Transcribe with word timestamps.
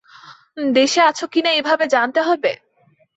দেশে 0.73 1.01
আছো 1.01 1.25
কিনা 1.27 1.51
এভাবে 1.51 1.85
জানতে 1.87 2.19
হবে? 2.21 2.51